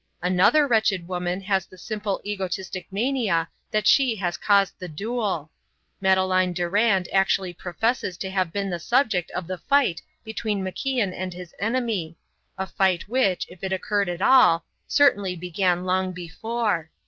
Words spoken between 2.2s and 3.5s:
egotistic mania